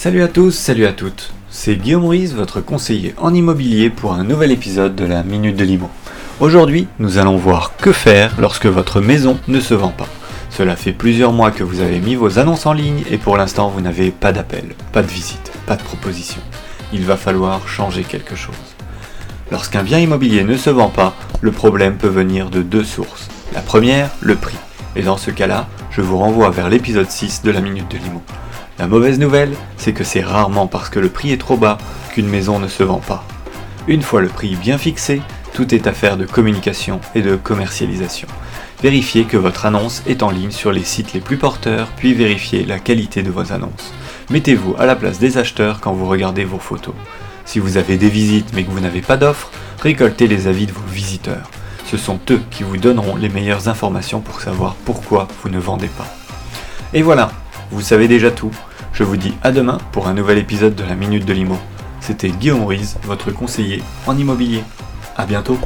[0.00, 1.32] Salut à tous, salut à toutes.
[1.50, 5.64] C'est Guillaume Ruiz, votre conseiller en immobilier pour un nouvel épisode de la Minute de
[5.64, 5.90] Limo.
[6.38, 10.06] Aujourd'hui, nous allons voir que faire lorsque votre maison ne se vend pas.
[10.50, 13.70] Cela fait plusieurs mois que vous avez mis vos annonces en ligne et pour l'instant
[13.70, 16.40] vous n'avez pas d'appel, pas de visite, pas de proposition.
[16.92, 18.54] Il va falloir changer quelque chose.
[19.50, 23.26] Lorsqu'un bien immobilier ne se vend pas, le problème peut venir de deux sources.
[23.52, 24.58] La première, le prix.
[24.94, 28.22] Et dans ce cas-là, je vous renvoie vers l'épisode 6 de la Minute de Limo.
[28.78, 31.78] La mauvaise nouvelle, c'est que c'est rarement parce que le prix est trop bas
[32.12, 33.24] qu'une maison ne se vend pas.
[33.88, 35.20] Une fois le prix bien fixé,
[35.52, 38.28] tout est affaire de communication et de commercialisation.
[38.80, 42.64] Vérifiez que votre annonce est en ligne sur les sites les plus porteurs, puis vérifiez
[42.64, 43.92] la qualité de vos annonces.
[44.30, 46.94] Mettez-vous à la place des acheteurs quand vous regardez vos photos.
[47.46, 49.50] Si vous avez des visites mais que vous n'avez pas d'offres,
[49.82, 51.50] récoltez les avis de vos visiteurs.
[51.90, 55.88] Ce sont eux qui vous donneront les meilleures informations pour savoir pourquoi vous ne vendez
[55.88, 56.06] pas.
[56.94, 57.32] Et voilà,
[57.72, 58.52] vous savez déjà tout.
[58.98, 61.56] Je vous dis à demain pour un nouvel épisode de la Minute de l'Imo.
[62.00, 64.64] C'était Guillaume Ruiz, votre conseiller en immobilier.
[65.16, 65.56] A bientôt